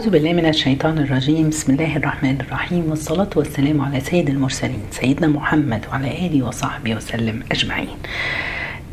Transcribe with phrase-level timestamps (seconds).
[0.00, 1.48] أعوذ بالله من الشيطان الرجيم.
[1.48, 7.42] بسم الله الرحمن الرحيم والصلاة والسلام على سيد المرسلين سيدنا محمد وعلى آله وصحبه وسلم
[7.52, 7.98] أجمعين.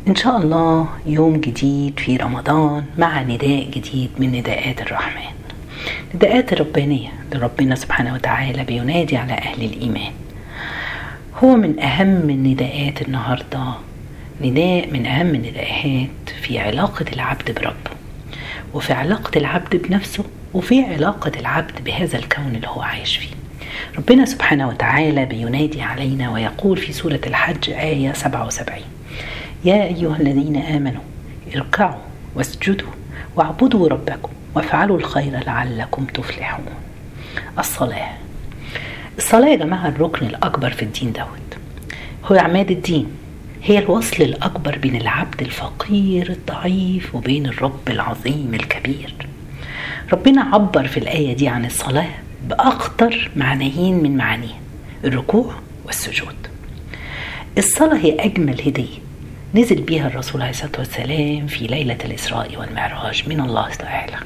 [0.08, 5.32] إن شاء الله يوم جديد في رمضان مع نداء جديد من نداءات الرحمن.
[6.14, 10.12] نداءات الربانية لربنا سبحانه وتعالى بينادي على أهل الإيمان.
[11.44, 13.64] هو من أهم النداءات النهاردة.
[14.40, 17.96] نداء من أهم النداءات في علاقة العبد بربه.
[18.74, 23.28] وفي علاقة العبد بنفسه وفي علاقة العبد بهذا الكون اللي هو عايش فيه.
[23.98, 28.78] ربنا سبحانه وتعالى بينادي علينا ويقول في سورة الحج آية 77
[29.64, 31.02] يا أيها الذين آمنوا
[31.56, 32.00] اركعوا
[32.34, 32.88] واسجدوا
[33.36, 36.64] واعبدوا ربكم وافعلوا الخير لعلكم تفلحون.
[37.58, 38.10] الصلاة.
[39.18, 41.58] الصلاة يا جماعة الركن الأكبر في الدين دوت.
[42.24, 43.06] هو عماد الدين
[43.62, 49.14] هي الوصل الأكبر بين العبد الفقير الضعيف وبين الرب العظيم الكبير.
[50.12, 52.08] ربنا عبر في الآية دي عن الصلاة
[52.48, 54.58] بأخطر معنيين من معانيها
[55.04, 55.54] الركوع
[55.86, 56.34] والسجود.
[57.58, 58.98] الصلاة هي أجمل هدية
[59.54, 64.16] نزل بها الرسول عليه الصلاة والسلام في ليلة الإسراء والمعراج من الله تعالى.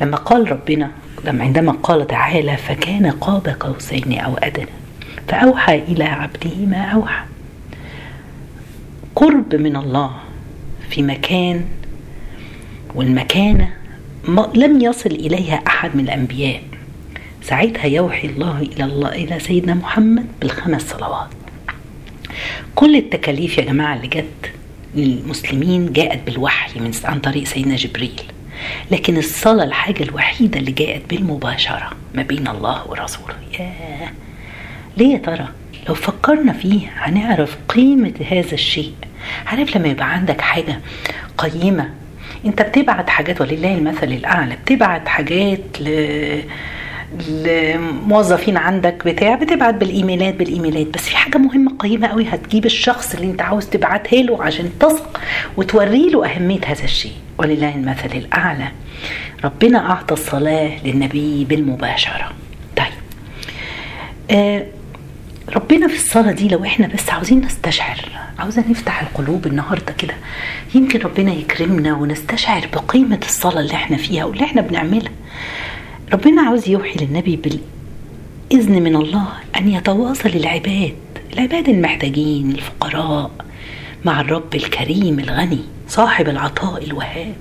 [0.00, 0.90] لما قال ربنا
[1.24, 4.66] لما عندما قال تعالى فكان قاب قوسين أو أدنى
[5.28, 7.24] فأوحى إلى عبده ما أوحى.
[9.16, 10.10] قرب من الله
[10.90, 11.64] في مكان
[12.94, 13.70] والمكانة
[14.54, 16.62] لم يصل إليها أحد من الأنبياء.
[17.42, 21.28] ساعتها يوحي الله إلى الله إلى سيدنا محمد بالخمس صلوات.
[22.74, 24.52] كل التكاليف يا جماعة اللي جت
[24.94, 28.22] للمسلمين جاءت بالوحي من عن طريق سيدنا جبريل.
[28.90, 33.34] لكن الصلاة الحاجة الوحيدة اللي جاءت بالمباشرة ما بين الله ورسوله.
[33.58, 34.10] ياه!
[34.96, 35.48] ليه يا ترى؟
[35.88, 38.92] لو فكرنا فيه هنعرف قيمة هذا الشيء.
[39.46, 40.80] عارف لما يبقى عندك حاجة
[41.38, 41.90] قيمة
[42.46, 46.40] انت بتبعت حاجات ولله المثل الأعلى بتبعت حاجات ل
[47.28, 53.26] لموظفين عندك بتاع بتبعت بالإيميلات بالإيميلات بس في حاجة مهمة قيمه قوي هتجيب الشخص اللي
[53.26, 55.20] انت عاوز تبعتها له عشان تثق
[55.56, 57.12] وتوري له أهمية هذا الشيء.
[57.38, 58.68] ولله المثل الأعلى.
[59.44, 62.32] ربنا أعطى الصلاة للنبي بالمباشرة.
[62.76, 62.86] طيب
[64.30, 64.66] آه
[65.56, 67.98] ربنا في الصلاة دي لو إحنا بس عاوزين نستشعر
[68.38, 70.14] عاوزة نفتح القلوب النهاردة كده
[70.74, 75.12] يمكن ربنا يكرمنا ونستشعر بقيمة الصلاة اللي إحنا فيها واللي إحنا بنعملها.
[76.12, 79.26] ربنا عاوز يوحي للنبي بالإذن من الله
[79.56, 80.94] أن يتواصل العباد
[81.32, 83.30] العباد المحتاجين الفقراء
[84.04, 87.34] مع الرب الكريم الغني صاحب العطاء الوهاب.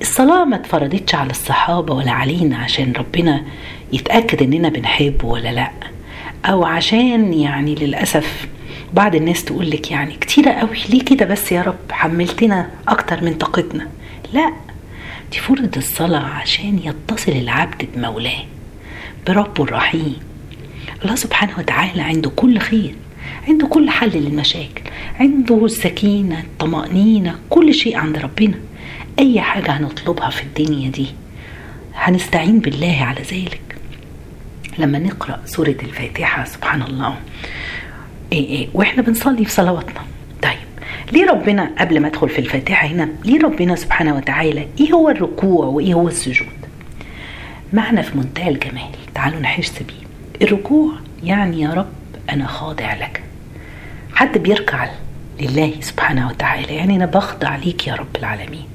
[0.00, 3.42] الصلاة ما اتفرضتش على الصحابة ولا علينا عشان ربنا
[3.92, 5.70] يتأكد إننا بنحبه ولا لأ.
[6.44, 8.48] أو عشان يعني للأسف
[8.94, 13.34] بعض الناس تقول لك يعني كتيرة قوي ليه كده بس يا رب؟ حملتنا أكتر من
[13.34, 13.88] طاقتنا.
[14.32, 14.52] لا
[15.32, 18.42] دي فرض الصلاة عشان يتصل العبد بمولاه
[19.26, 20.16] بربه الرحيم.
[21.04, 22.94] الله سبحانه وتعالى عنده كل خير
[23.48, 24.82] عنده كل حل للمشاكل
[25.20, 28.54] عنده السكينة الطمأنينة كل شيء عند ربنا.
[29.18, 31.06] أي حاجة هنطلبها في الدنيا دي
[31.94, 33.60] هنستعين بالله على ذلك.
[34.78, 37.16] لما نقرأ سورة الفاتحة سبحان الله
[38.32, 40.00] إيه إيه وإحنا بنصلي في صلواتنا.
[40.42, 40.58] طيب
[41.12, 45.66] ليه ربنا قبل ما أدخل في الفاتحة هنا ليه ربنا سبحانه وتعالى إيه هو الركوع
[45.66, 46.48] وإيه هو السجود؟
[47.72, 48.90] معنى في منتهى الجمال.
[49.14, 50.46] تعالوا نحس بيه.
[50.46, 50.92] الركوع
[51.24, 51.92] يعني يا رب
[52.30, 53.22] أنا خاضع لك.
[54.14, 54.88] حد بيركع
[55.40, 58.66] لله سبحانه وتعالى يعني أنا بخضع ليك يا رب العالمين.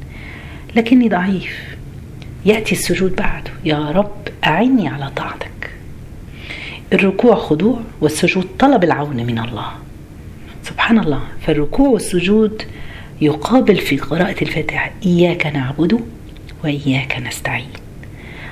[0.75, 1.75] لكني ضعيف.
[2.45, 3.51] يأتي السجود بعده.
[3.65, 5.52] يا رب أعني على طاعتك.
[6.93, 9.71] الركوع خضوع والسجود طلب العون من الله.
[10.63, 12.63] سبحان الله فالركوع والسجود
[13.21, 15.99] يقابل في قراءة الفاتحة إياك نعبد
[16.63, 17.69] وإياك نستعين.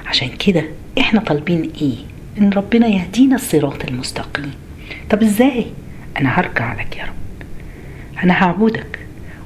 [0.07, 0.63] عشان كده
[0.99, 1.95] إحنا طالبين إيه؟
[2.37, 4.51] إن ربنا يهدينا الصراط المستقيم.
[5.09, 5.65] طب إزاي؟
[6.19, 7.13] أنا هركع لك يا رب.
[8.23, 8.99] أنا هعبدك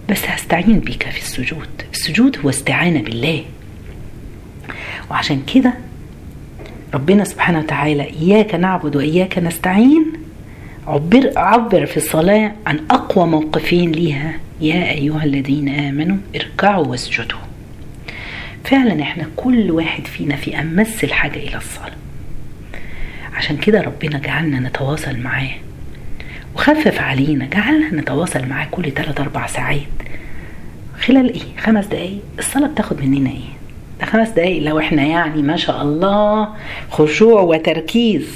[0.09, 1.69] بس هستعين بك في السجود.
[1.93, 3.43] السجود هو استعانة بالله.
[5.11, 5.73] وعشان كده
[6.95, 10.13] ربنا سبحانه وتعالى إياك نعبد وإياك نستعين.
[10.87, 14.33] عبر, عبر في الصلاة عن أقوى موقفين ليها.
[14.61, 17.39] يا أيها الذين آمنوا اركعوا واسجدوا.
[18.63, 21.91] فعلا إحنا كل واحد فينا في أمس الحاجة إلى الصلاة.
[23.33, 25.51] عشان كده ربنا جعلنا نتواصل معاه.
[26.55, 29.81] وخفف علينا جعلنا نتواصل معاه كل 3 أربع ساعات.
[30.99, 33.54] خلال إيه؟ خمس دقايق؟ الصلاة بتاخد مننا إيه؟
[33.99, 36.47] ده خمس دقايق لو إحنا يعني ما شاء الله
[36.91, 38.27] خشوع وتركيز.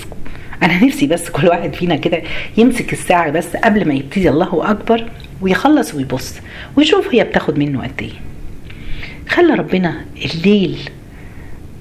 [0.63, 2.21] أنا نفسي بس كل واحد فينا كده
[2.57, 5.05] يمسك الساعة بس قبل ما يبتدي الله أكبر
[5.41, 6.35] ويخلص ويبص
[6.77, 8.11] ويشوف هي بتاخد منه قد إيه.
[9.29, 10.89] خلى ربنا الليل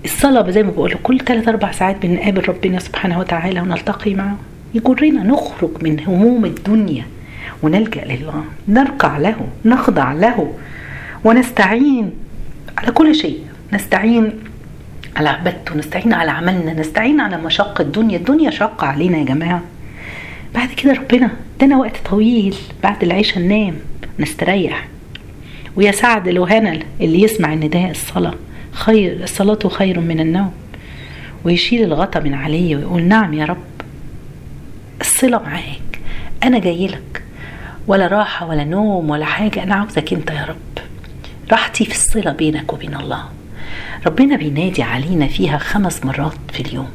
[0.05, 4.39] الصلاة زي ما بقول كل ثلاث أربع ساعات بنقابل ربنا سبحانه وتعالى ونلتقي معه.
[4.75, 7.05] يجرنا نخرج من هموم الدنيا
[7.63, 8.45] ونلجأ لله.
[8.69, 10.53] نركع له نخضع له
[11.25, 12.11] ونستعين
[12.79, 13.39] على كل شيء.
[13.73, 14.33] نستعين
[15.17, 18.17] على عبادته نستعين على عملنا نستعين على مشقة الدنيا.
[18.17, 19.63] الدنيا شاقة علينا يا جماعة.
[20.55, 23.75] بعد كده ربنا ادانا وقت طويل بعد العشاء ننام
[24.19, 24.89] نستريح.
[25.77, 26.47] ويا سعد لو
[27.01, 28.35] اللي يسمع النداء الصلاة
[28.73, 30.53] خير الصلاة خير من النوم.
[31.45, 33.57] ويشيل الغطا من عليه ويقول نعم يا رب.
[35.01, 36.01] الصلة معاك.
[36.45, 37.23] أنا جاي لك.
[37.87, 39.63] ولا راحة ولا نوم ولا حاجة.
[39.63, 40.85] أنا عاوزك أنت يا رب.
[41.53, 43.38] راحتي في الصلة بينك وبين الله.
[44.07, 46.89] ربنا بينادي علينا فيها خمس مرات في اليوم.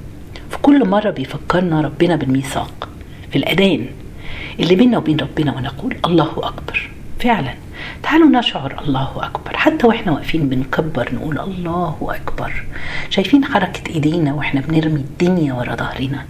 [0.50, 2.90] في كل مرة بيفكرنا ربنا بالميثاق
[3.32, 3.86] في الأذان
[4.60, 6.90] اللي بيننا وبين ربنا ونقول الله أكبر.
[7.20, 7.54] فعلا.
[8.04, 9.58] تعالوا نشعر الله أكبر.
[9.58, 12.64] حتى وإحنا واقفين بنكبر نقول الله أكبر.
[13.10, 16.26] شايفين حركة إيدينا وإحنا بنرمي الدنيا ورا ظهرنا.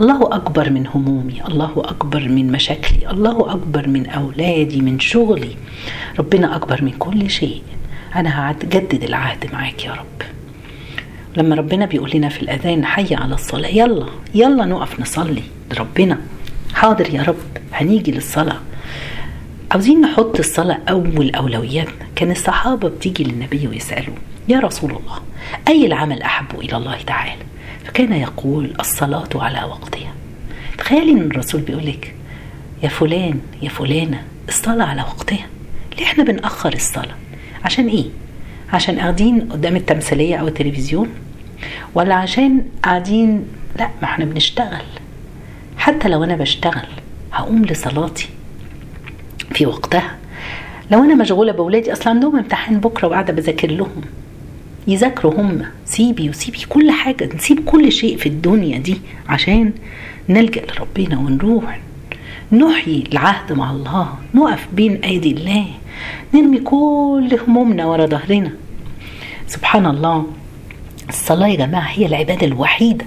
[0.00, 5.56] الله أكبر من همومي الله أكبر من مشاكلي الله أكبر من أولادي من شغلي.
[6.18, 7.62] ربنا أكبر من كل شيء.
[8.16, 10.22] أنا هجدد العهد معاك يا رب.
[11.36, 13.68] لما ربنا بيقول لنا في الأذان حي على الصلاة.
[13.68, 16.18] يلا يلا نقف نصلي لربنا.
[16.74, 17.36] حاضر يا رب
[17.72, 18.60] هنيجي للصلاة.
[19.72, 22.06] عاوزين نحط الصلاة أول أولوياتنا.
[22.16, 24.14] كان الصحابة بتيجي للنبي ويسألوا
[24.48, 25.20] يا رسول الله
[25.68, 27.42] أي العمل أحب إلى الله تعالى؟
[27.84, 30.12] فكان يقول الصلاة على وقتها.
[30.78, 32.14] تخيلي إن الرسول بيقول لك
[32.82, 35.46] يا فلان يا فلانة الصلاة على وقتها.
[35.98, 37.14] ليه إحنا بنأخر الصلاة؟
[37.64, 38.04] عشان إيه؟
[38.72, 41.08] عشان قاعدين قدام التمثيلية أو التلفزيون؟
[41.94, 43.44] ولا عشان قاعدين؟
[43.78, 44.84] لا ما إحنا بنشتغل.
[45.76, 46.86] حتى لو أنا بشتغل
[47.32, 48.28] هقوم لصلاتي
[49.52, 50.16] في وقتها.
[50.90, 54.02] لو أنا مشغولة بأولادي أصلا عندهم امتحان بكرة وقاعدة بذاكر لهم.
[54.86, 55.62] يذاكروا هم.
[55.84, 59.72] سيبي وسيبي كل حاجة نسيب كل شيء في الدنيا دي عشان
[60.28, 61.80] نلجأ لربنا ونروح
[62.52, 65.66] نحيي العهد مع الله نقف بين أيدي الله.
[66.34, 68.50] نرمي كل همومنا ورا ظهرنا.
[69.46, 70.26] سبحان الله
[71.08, 73.04] الصلاة يا جماعة هي العبادة الوحيدة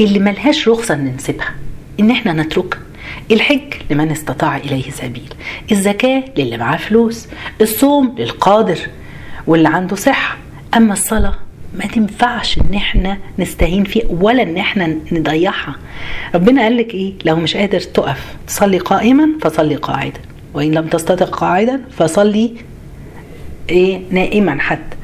[0.00, 1.54] اللي ملهاش رخصة إن نسيبها
[2.00, 2.80] إن إحنا نتركها
[3.30, 5.34] الحج لمن استطاع إليه سبيل
[5.72, 7.28] الزكاة للي معاه فلوس
[7.60, 8.78] الصوم للقادر
[9.46, 10.36] واللي عنده صحة.
[10.76, 11.34] أما الصلاة
[11.78, 15.76] ما تنفعش إن إحنا نستهين فيها ولا إن إحنا نضيعها.
[16.34, 20.20] ربنا قال لك إيه؟ لو مش قادر تقف تصلي قائما فصلي قاعدا.
[20.54, 22.52] وإن لم تستطع قاعدا فصلي
[23.70, 24.96] إيه نائما حتى.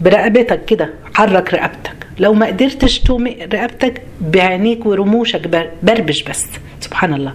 [0.00, 1.94] برقبتك كده حرك رقبتك.
[2.18, 6.46] لو ما قدرتش تومي رقبتك بعينيك ورموشك بربش بس.
[6.80, 7.32] سبحان الله.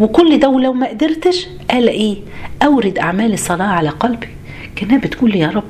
[0.00, 2.16] وكل ده ولو ما قدرتش قال إيه؟
[2.62, 4.28] أورد أعمال الصلاة على قلبي.
[4.76, 5.64] كأنها بتقول يا رب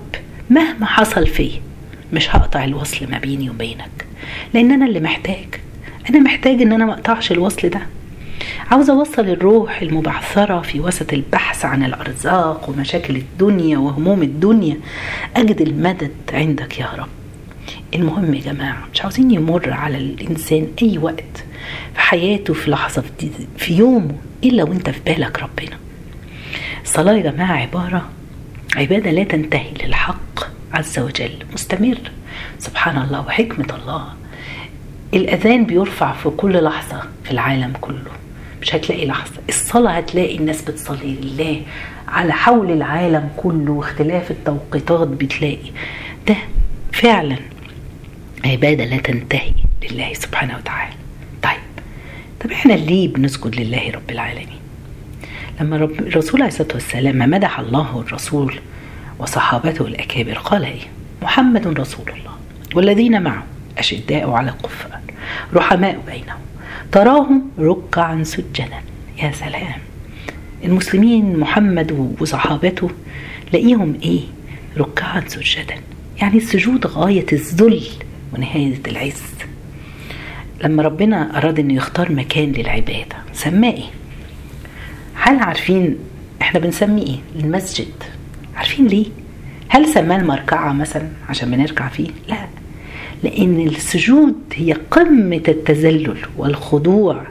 [0.50, 1.52] مهما حصل فيه
[2.12, 4.06] مش هقطع الوصل ما بيني وبينك.
[4.54, 5.46] لأن أنا اللي محتاج.
[6.10, 7.80] أنا محتاج إن أنا ما أقطعش الوصل ده.
[8.72, 14.76] عاوزة أوصل الروح المبعثرة في وسط البحث عن الأرزاق ومشاكل الدنيا وهموم الدنيا.
[15.36, 17.08] أجد المدد عندك يا رب.
[17.94, 21.44] المهم يا جماعة مش عاوزين يمر على الإنسان أي وقت
[21.94, 23.04] في حياته في لحظة
[23.56, 24.14] في يومه
[24.44, 25.76] إلا وأنت في بالك ربنا.
[26.82, 28.08] الصلاة يا جماعة عبارة
[28.76, 31.98] عبادة لا تنتهي للحق عز وجل مستمر.
[32.58, 34.06] سبحان الله وحكمة الله.
[35.14, 38.12] الأذان بيرفع في كل لحظة في العالم كله.
[38.62, 39.32] مش هتلاقي لحظة.
[39.48, 41.62] الصلاة هتلاقي الناس بتصلي لله.
[42.08, 45.70] على حول العالم كله واختلاف التوقيتات بتلاقي.
[46.28, 46.36] ده
[46.92, 47.36] فعلا
[48.44, 49.52] عبادة لا تنتهي
[49.90, 50.92] لله سبحانه وتعالى.
[51.42, 51.84] طيب
[52.40, 54.58] طب إحنا ليه بنسجد لله رب العالمين؟
[55.60, 58.54] لما رب الرسول عليه الصلاة والسلام مدح الله الرسول
[59.18, 60.80] وصحابته الأكابر قال إيه؟
[61.22, 62.32] محمد رسول الله
[62.74, 63.44] والذين معه
[63.78, 65.00] أشداء على الكفار
[65.54, 66.38] رحماء بينهم.
[66.92, 68.80] تراهم ركعا سجدا
[69.22, 69.80] يا سلام
[70.64, 72.90] المسلمين محمد وصحابته
[73.52, 74.20] لاقيهم إيه
[74.78, 75.74] ركعا سجدا
[76.20, 77.82] يعني السجود غاية الذل
[78.34, 79.22] ونهاية العز
[80.64, 83.84] لما ربنا أراد أنه يختار مكان للعبادة سماه إيه؟
[85.14, 85.96] هل عارفين
[86.42, 87.92] إحنا بنسميه إيه؟ المسجد
[88.56, 89.06] عارفين ليه؟
[89.68, 92.46] هل سماه المركعة مثلا عشان بنركع فيه؟ لا
[93.22, 97.22] لأن السجود هي قمة التذلل والخضوع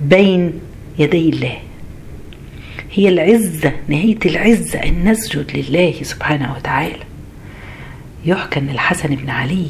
[0.00, 0.52] بين
[0.98, 1.58] يدي الله.
[2.92, 6.98] هي العزة نهاية العزة أن نسجد لله سبحانه وتعالى.
[8.24, 9.66] يحكى أن الحسن بن علي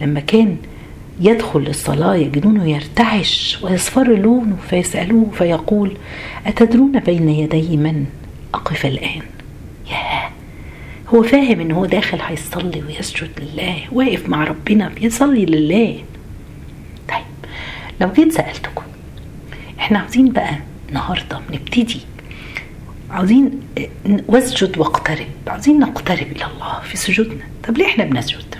[0.00, 0.56] لما كان
[1.20, 5.96] يدخل الصلاة يجدونه يرتعش ويصفر لونه فيسألوه فيقول
[6.46, 8.04] أتدرون بين يدي من؟
[8.54, 9.22] أقف الآن.
[11.14, 16.04] هو فاهم إن هو داخل هيصلي ويسجد لله واقف مع ربنا بيصلي لله.
[17.08, 17.50] طيب
[18.00, 18.82] لو جيت سألتكم
[19.78, 20.54] إحنا عاوزين بقى
[20.88, 22.00] النهارده نبتدي
[23.10, 23.60] عاوزين
[24.28, 27.44] واسجد واقترب عاوزين نقترب إلى الله في سجودنا.
[27.68, 28.54] طب ليه إحنا بنسجد؟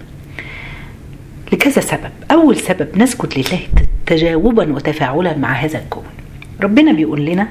[1.53, 2.11] لكذا سبب.
[2.31, 3.61] أول سبب نسجد لله
[4.07, 6.05] تجاوبا وتفاعلا مع هذا الكون.
[6.61, 7.49] ربنا بيقول لنا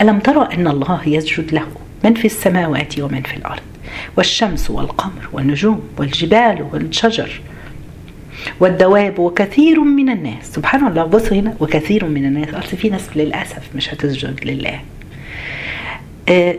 [0.00, 1.66] ألم ترى أن الله يسجد له؟
[2.04, 3.62] من في السماوات ومن في الأرض.
[4.16, 7.40] والشمس والقمر والنجوم والجبال والشجر
[8.60, 10.52] والدواب وكثير من الناس.
[10.54, 12.54] سبحان الله بص هنا وكثير من الناس.
[12.54, 14.80] أصل في ناس للأسف مش هتسجد لله.
[16.28, 16.54] آه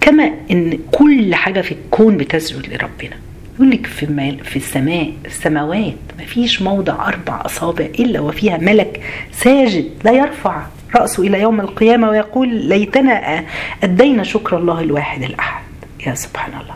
[0.00, 3.16] كما إن كل حاجة في الكون بتسجد لربنا.
[3.54, 9.90] يقول لك في في السماء السماوات ما فيش موضع أربع أصابع إلا وفيها ملك ساجد
[10.04, 10.62] لا يرفع.
[10.96, 13.44] رأسه إلى يوم القيامة ويقول ليتنا
[13.82, 15.62] أدينا شكر الله الواحد الأحد.
[16.06, 16.74] يا سبحان الله.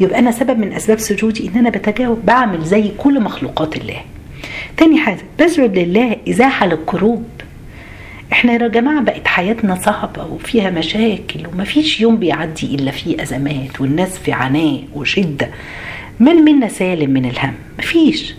[0.00, 4.00] يبقى أنا سبب من أسباب سجودي إن أنا بتجاوب بعمل زي كل مخلوقات الله.
[4.76, 7.24] تاني حاجة بسجد لله إزاحة للكروب
[8.32, 14.18] إحنا يا جماعة بقت حياتنا صعبة وفيها مشاكل ومفيش يوم بيعدي إلا فيه أزمات والناس
[14.18, 15.50] في عناء وشدة.
[16.20, 18.34] من منا سالم من الهم؟ مفيش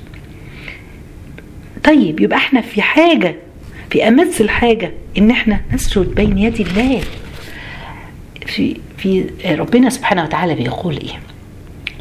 [1.84, 3.36] طيب يبقى إحنا في حاجة
[3.94, 7.02] في امس الحاجة إن إحنا نسجد بين يدي الله.
[8.46, 11.20] في في ربنا سبحانه وتعالى بيقول إيه؟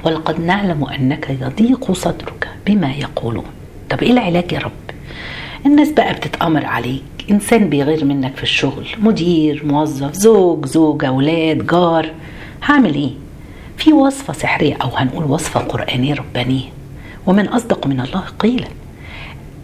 [0.04, 3.44] ولقد نعلم انك يضيق صدرك بما يقولون.
[3.90, 4.72] طب إيه العلاج يا رب؟
[5.66, 7.02] الناس بقى بتتأمر عليك.
[7.30, 12.10] إنسان بيغير منك في الشغل مدير موظف زوج زوجة أولاد جار.
[12.64, 13.10] هعمل إيه؟
[13.76, 16.68] في وصفة سحرية أو هنقول وصفة قرآنية ربانية.
[17.26, 18.68] ومن أصدق من الله قيلا.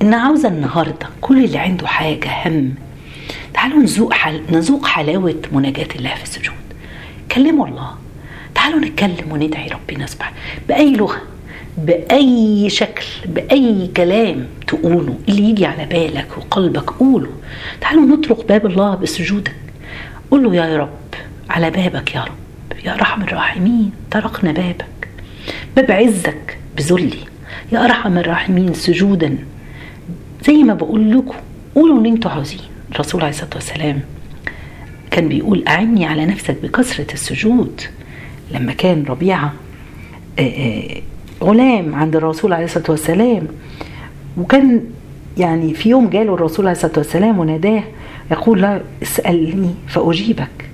[0.02, 2.74] إن عاوزة النهاردة كل اللي عنده حاجة هم
[3.54, 4.42] تعالوا نذوق حل...
[4.52, 6.54] نذوق حلاوة مناجاة الله في السجود.
[7.32, 7.90] كلموا الله.
[8.54, 10.36] تعالوا نتكلم وندعي ربنا سبحانه.
[10.68, 11.22] بأي لغة
[11.78, 17.30] بأي شكل بأي كلام تقوله اللي يجي على بالك وقلبك قوله.
[17.80, 19.54] تعالوا نطرق باب الله بسجودك.
[20.30, 21.14] قول له يا رب
[21.50, 22.84] على بابك يا رب.
[22.84, 25.08] يا أرحم الراحمين طرقنا بابك.
[25.76, 27.18] باب عزك بذلي.
[27.72, 29.38] يا أرحم الراحمين سجودا.
[30.48, 31.34] زي ما بقول لكم
[31.74, 32.60] قولوا اللي أنتوا عاوزين.
[32.92, 34.00] الرسول عليه الصلاة والسلام
[35.10, 37.80] كان بيقول أعني على نفسك بكثرة السجود.
[38.54, 39.52] لما كان ربيعة
[41.42, 43.46] غلام عند الرسول عليه الصلاة والسلام.
[44.38, 44.84] وكان
[45.38, 47.82] يعني في يوم جاله الرسول عليه الصلاة والسلام وناداه
[48.30, 50.67] يقول لا اسألني فأجيبك.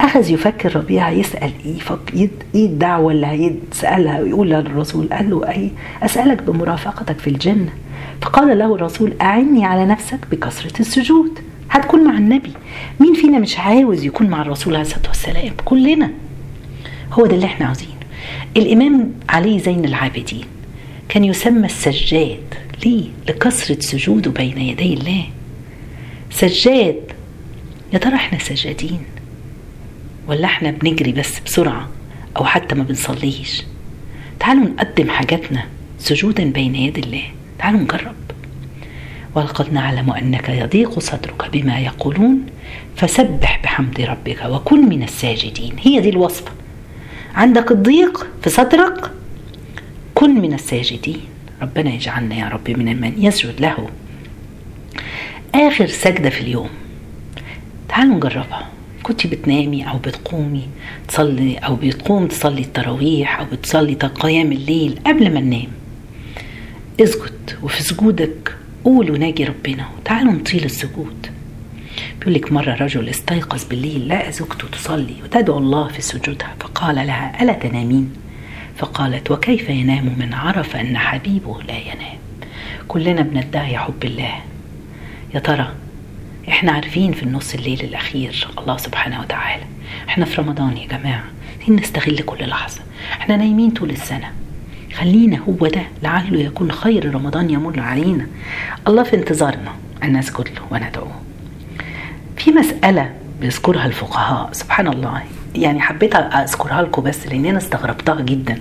[0.00, 5.70] أخذ يفكر ربيعة يسأل إيه إيه الدعوة اللي هيسألها ويقول للرسول قال له أي؟
[6.02, 7.72] أسألك بمرافقتك في الجنة.
[8.22, 11.38] فقال له الرسول أعني على نفسك بكثرة السجود.
[11.70, 12.52] هتكون مع النبي.
[13.00, 16.10] مين فينا مش عاوز يكون مع الرسول عليه الصلاة والسلام؟ كلنا.
[17.12, 17.92] هو ده اللي إحنا عاوزينه.
[18.56, 20.44] الإمام علي زين العابدين
[21.08, 22.54] كان يسمى السجاد.
[22.84, 25.24] ليه؟ لكثرة سجوده بين يدي الله.
[26.30, 26.96] سجاد
[27.92, 29.00] يا ترى إحنا سجادين؟
[30.28, 31.88] ولا إحنا بنجري بس بسرعة
[32.36, 33.62] أو حتى ما بنصليش؟
[34.40, 35.64] تعالوا نقدم حاجاتنا
[35.98, 37.22] سجودا بين يدي الله.
[37.58, 38.14] تعالوا نجرب.
[39.34, 42.46] ولقد نعلم أنك يضيق صدرك بما يقولون
[42.96, 45.76] فسبح بحمد ربك وكن من الساجدين.
[45.80, 46.52] هي دي الوصفة
[47.34, 49.10] عندك الضيق في صدرك؟
[50.14, 51.20] كن من الساجدين.
[51.62, 53.88] ربنا يجعلنا يا رب من من يسجد له.
[55.54, 56.68] آخر سجدة في اليوم.
[57.88, 58.68] تعالوا نجربها.
[59.08, 60.68] كنت بتنامي أو بتقومي
[61.08, 65.68] تصلي أو بتقوم تصلي التراويح أو بتصلي قيام الليل قبل ما ننام
[67.00, 69.88] اسجد وفي سجودك قول وناجي ربنا.
[69.98, 71.26] وتعالوا نطيل السجود.
[72.18, 77.42] بيقول لك مرة رجل استيقظ بالليل لقى زوجته تصلي وتدعو الله في سجودها فقال لها
[77.42, 78.12] ألا تنامين؟
[78.76, 82.18] فقالت وكيف ينام من عرف أن حبيبه لا ينام؟
[82.88, 84.34] كلنا بندعي حب الله.
[85.34, 85.74] يا ترى
[86.48, 89.62] إحنا عارفين في النص الليل الأخير الله سبحانه وتعالى.
[90.08, 91.24] إحنا في رمضان يا جماعة.
[91.68, 92.80] نستغل كل لحظة.
[93.12, 94.32] إحنا نايمين طول السنة.
[94.94, 98.26] خلينا هو ده لعله يكون خير رمضان يمر علينا.
[98.88, 99.72] الله في انتظارنا.
[100.02, 101.20] أن نسجد له وندعوه.
[102.36, 104.48] في مسألة بيذكرها الفقهاء.
[104.52, 105.22] سبحان الله.
[105.54, 108.58] يعني حبيت أذكرها لكم بس لأن أنا استغربتها جدا.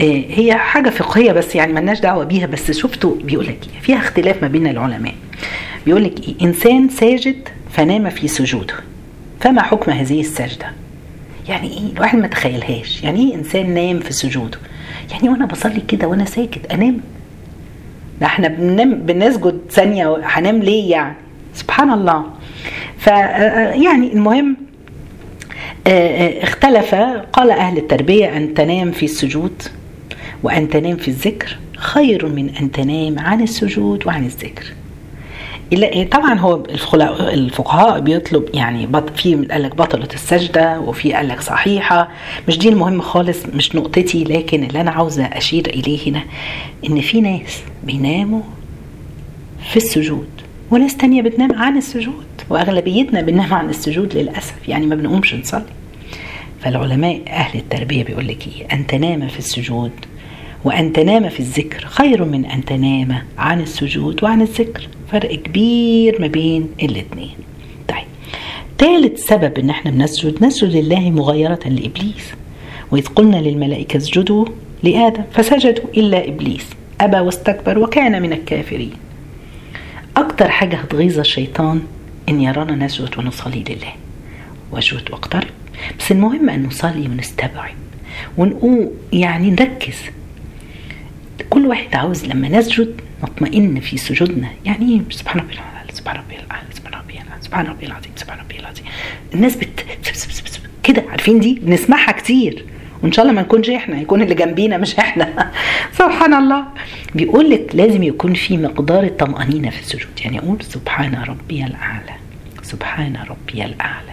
[0.00, 2.46] هي حاجة فقهية بس يعني ملناش دعوة بيها.
[2.46, 5.14] بس شفتوا بيقول لك فيها اختلاف ما بين العلماء.
[5.88, 8.74] بيقول لك إيه إنسان ساجد فنام في سجوده.
[9.40, 10.72] فما حكم هذه السجدة؟
[11.48, 13.02] يعني إيه؟ الواحد ما تخيلهاش.
[13.02, 14.58] يعني إيه إنسان نام في سجوده؟
[15.10, 17.00] يعني وأنا بصلي كده وأنا ساكت أنام.
[18.20, 21.14] ده إحنا بننام بنسجد ثانية هنام ليه يعني؟
[21.54, 22.24] سبحان الله.
[22.98, 24.56] ف يعني المهم
[26.42, 26.94] اختلف
[27.32, 29.62] قال أهل التربية أن تنام في السجود
[30.42, 34.64] وأن تنام في الذكر خير من أن تنام عن السجود وعن الذكر.
[36.10, 36.62] طبعا هو
[37.20, 42.08] الفقهاء بيطلب يعني في قال لك بطلت السجدة وفي قال لك صحيحة.
[42.48, 46.22] مش دي المهم خالص مش نقطتي لكن اللي أنا عاوزة أشير إليه هنا
[46.88, 48.42] إن في ناس بيناموا
[49.70, 50.28] في السجود
[50.70, 55.62] وناس تانية بتنام عن السجود وأغلبيتنا بننام عن السجود للأسف يعني ما بنقومش نصلي.
[56.60, 59.90] فالعلماء أهل التربية بيقول لك إيه أن تنام في السجود
[60.64, 61.86] وأن تنام في الذكر.
[61.86, 64.88] خير من أن تنام عن السجود وعن الذكر.
[65.12, 67.34] فرق كبير ما بين الاتنين.
[67.88, 68.06] طيب
[68.78, 72.32] ثالث سبب إن إحنا بنسجد نسجد لله مغايرة لإبليس.
[72.90, 74.44] وإذ قلنا للملائكة اسجدوا
[74.82, 76.66] لآدم فسجدوا إلا إبليس.
[77.00, 78.92] أبى واستكبر وكان من الكافرين.
[80.16, 81.82] أكتر حاجة هتغيظ الشيطان
[82.28, 83.92] إن يرانا نسجد ونصلي لله.
[84.72, 85.48] واسجد واقترب.
[85.98, 87.74] بس المهم أن نصلي ونستبعد.
[88.38, 89.96] ونقول يعني نركز.
[91.50, 94.48] كل واحد عاوز لما نسجد نطمئن في سجودنا.
[94.64, 98.38] يعني إيه؟ سبحان ربي العظيم سبحان ربي العظيم سبحان ربي العظيم سبحان ربي العظيم سبحان
[98.38, 98.84] ربي العظيم.
[99.34, 99.84] الناس بت
[100.82, 102.64] كده عارفين دي؟ بنسمعها كتير.
[103.02, 105.52] وإن شاء الله ما نكونش إحنا يكون اللي جنبينا مش إحنا.
[105.98, 106.64] سبحان الله.
[107.14, 110.20] بيقول لك لازم يكون في مقدار الطمأنينة في السجود.
[110.24, 112.14] يعني أقول سبحان ربي الأعلى
[112.62, 114.12] سبحان ربي الأعلى.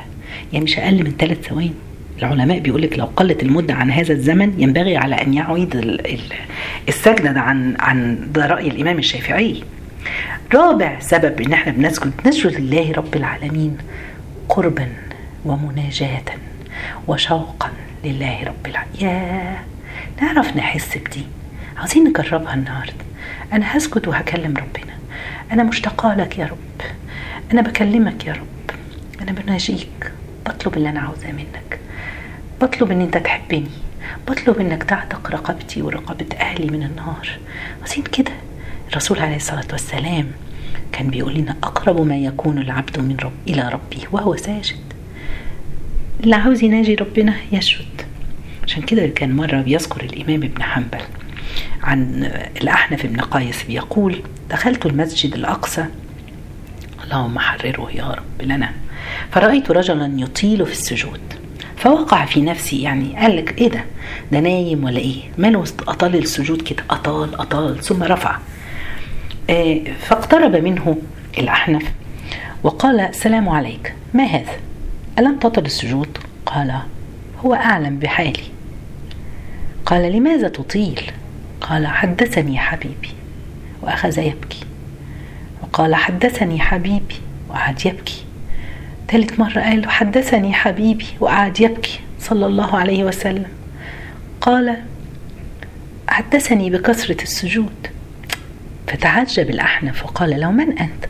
[0.54, 1.74] يعني مش أقل من ثلاث ثواني.
[2.20, 5.76] العلماء بيقول لك لو قلت المدة عن هذا الزمن ينبغي على أن يعيد
[6.88, 9.64] السجدة عن عن ده رأي الإمام الشافعي.
[10.54, 13.78] رابع سبب إن إحنا بنسجد نسجد لله رب العالمين
[14.50, 14.88] قربا
[15.46, 16.24] ومناجاة
[17.08, 17.70] وشوقا
[18.04, 19.56] لله رب العالمين يا
[20.22, 21.24] نعرف نحس بدي.
[21.78, 23.06] عاوزين نجربها النهارده.
[23.54, 24.94] أنا هسجد وهكلم ربنا.
[25.52, 26.82] أنا مشتاقه لك يا رب.
[27.52, 28.76] أنا بكلمك يا رب.
[29.22, 30.12] أنا بناجيك.
[30.46, 31.80] بطلب اللي أنا عاوزاه منك.
[32.66, 33.68] بطلب إن أنت تحبني.
[34.28, 37.30] بطلب إنك تعتق رقبتي ورقبة أهلي من النار
[37.82, 38.32] عايزين كده؟
[38.90, 40.32] الرسول عليه الصلاة والسلام
[40.92, 44.76] كان بيقول لنا أقرب ما يكون العبد من رب إلى ربه وهو ساجد.
[46.24, 48.02] اللي عاوز يناجي ربنا يسجد
[48.64, 51.02] عشان كده كان مرة بيذكر الإمام ابن حنبل
[51.84, 52.24] عن
[52.62, 55.86] الأحنف بن قيس بيقول دخلت المسجد الأقصى.
[57.04, 58.72] اللهم حرره يا رب لنا.
[59.32, 61.45] فرأيت رجلا يطيل في السجود.
[61.86, 63.86] فوقع في نفسي يعني قال لك إيه ده؟
[64.32, 68.38] ده نايم ولا إيه؟ ماله أطال السجود كده أطال أطال ثم رفع.
[69.50, 70.98] آه فاقترب منه
[71.38, 71.84] الأحنف
[72.64, 74.52] وقال السلام عليك ما هذا؟
[75.20, 76.80] ألم تطل السجود؟ قال
[77.46, 78.44] هو أعلم بحالي.
[79.86, 81.02] قال لماذا تطيل؟
[81.62, 83.10] قال حدثني حبيبي
[83.82, 84.60] وأخذ يبكي.
[85.64, 87.16] وقال حدثني حبيبي
[87.50, 88.26] وقعد يبكي.
[89.08, 93.46] ثالث مرة قال حدثني حبيبي وقعد يبكي صلى الله عليه وسلم.
[94.42, 94.78] قال
[96.08, 97.88] حدثني بكثرة السجود.
[98.88, 101.06] فتعجب الأحنف وقال له من أنت؟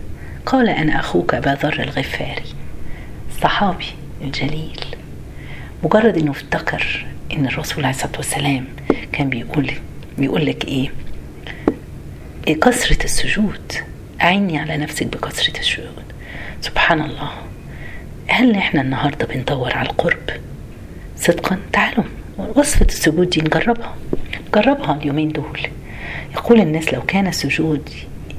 [0.46, 2.44] قال أنا أخوك أبا ذر الغفاري
[3.30, 3.86] الصحابي
[4.22, 4.80] الجليل.
[5.84, 8.66] مجرد أنه افتكر أن الرسول عليه الصلاة والسلام
[9.12, 9.72] كان بيقول
[10.18, 10.92] بيقول لك إيه,
[12.48, 13.74] إيه كثرة السجود؟
[14.22, 16.04] أعني على نفسك بكثرة السجود.
[16.62, 17.32] سبحان الله.
[18.28, 20.30] هل إحنا النهاردة بندور على القرب؟
[21.18, 22.04] صدقا تعالوا
[22.56, 23.96] وصفة السجود دي نجربها.
[24.48, 25.60] نجربها اليومين دول.
[26.34, 27.90] يقول الناس لو كان السجود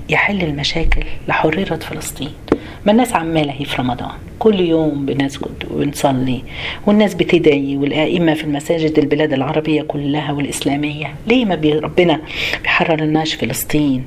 [0.08, 2.30] يحل المشاكل لحررت فلسطين.
[2.86, 4.10] ما الناس عمالة هي في رمضان.
[4.38, 6.42] كل يوم بنسجد وبنصلي
[6.86, 11.14] والناس بتدعي والأئمة في المساجد البلاد العربية كلها والإسلامية.
[11.26, 12.20] ليه ما بي ربنا
[12.62, 14.04] بيحرر الناس فلسطين؟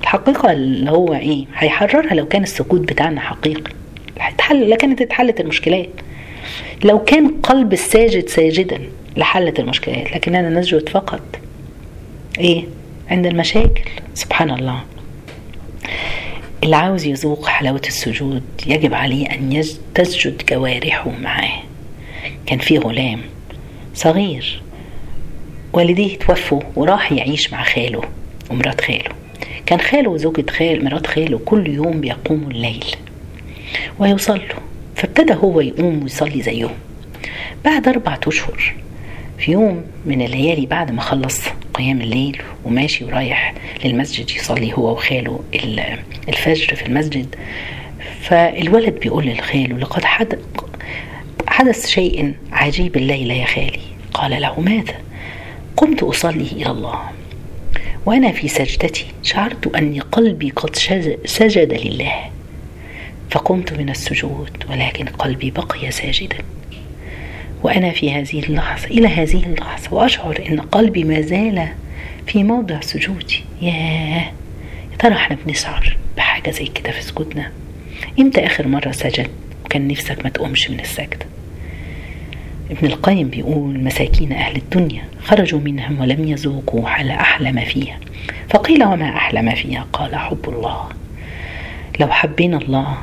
[0.00, 3.72] الحقيقة اللي هو إيه؟ هيحررها لو كان السجود بتاعنا حقيقي.
[4.18, 5.88] هتحل لكانت اتحلت المشكلات.
[6.84, 8.80] لو كان قلب الساجد ساجدا
[9.16, 11.20] لحلت المشكلات لكننا نسجد فقط.
[12.38, 12.64] إيه؟
[13.10, 13.90] عند المشاكل.
[14.14, 14.80] سبحان الله.
[16.62, 19.62] اللي عاوز يذوق حلاوة السجود يجب عليه أن
[19.94, 21.62] تسجد جوارحه معاه.
[22.46, 23.20] كان في غلام
[23.94, 24.62] صغير.
[25.72, 28.02] والديه توفوا وراح يعيش مع خاله
[28.50, 29.10] ومرات خاله.
[29.66, 32.84] كان خاله وزوجة خال مرات خاله كل يوم بيقوموا الليل.
[33.98, 34.60] ويصلوا.
[34.96, 36.74] فابتدى هو يقوم ويصلي زيهم.
[37.64, 38.74] بعد أربعة أشهر
[39.38, 41.40] في يوم من الليالي بعد ما خلص
[41.74, 43.54] قيام الليل وماشي ورايح
[43.84, 45.40] للمسجد يصلي هو وخاله
[46.28, 47.34] الفجر في المسجد
[48.20, 50.04] فالولد بيقول للخاله لقد
[51.46, 53.80] حدث شيء عجيب الليلة يا خالي.
[54.14, 54.94] قال له ماذا؟
[55.76, 57.00] قمت أصلي إلى الله.
[58.06, 60.76] وأنا في سجدتي شعرت أن قلبي قد
[61.24, 62.30] سجد لله.
[63.30, 66.36] فقمت من السجود ولكن قلبي بقي ساجدا.
[67.62, 71.68] وأنا في هذه اللحظة إلى هذه اللحظة وأشعر أن قلبي ما زال
[72.26, 73.44] في موضع سجودي.
[73.62, 74.32] ياه
[74.92, 77.52] يا ترى إحنا بنشعر بحاجة زي كده في سجودنا؟
[78.20, 79.28] إمتى آخر مرة سجد
[79.64, 81.26] وكان نفسك ما تقومش من السجدة
[82.70, 87.98] ابن القيم بيقول مساكين أهل الدنيا خرجوا منهم ولم يذوقوا على أحلى ما فيها.
[88.48, 90.88] فقيل وما أحلى ما فيها؟ قال حب الله.
[92.00, 92.96] لو حبينا الله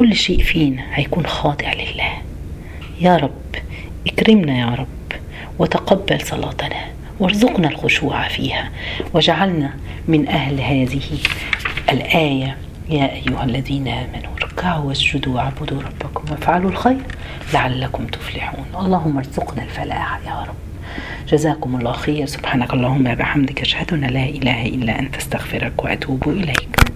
[0.00, 2.12] كل شيء فينا هيكون خاضع لله.
[3.00, 3.54] يا رب
[4.06, 5.20] اكرمنا يا رب
[5.58, 6.84] وتقبل صلاتنا
[7.18, 8.70] وارزقنا الخشوع فيها
[9.14, 9.74] واجعلنا
[10.08, 11.00] من أهل هذه
[11.90, 12.56] الآية.
[12.88, 17.02] يا أيها الذين آمنوا اركعوا واسجدوا واعبدوا ربكم وافعلوا الخير
[17.54, 18.66] لعلكم تفلحون.
[18.78, 20.54] اللهم ارزقنا الفلاح يا رب.
[21.28, 22.26] جزاكم الله خير.
[22.26, 26.89] سبحانك اللهم وبحمدك أشهد أن لا إله إلا أنت أستغفرك وأتوب إليك.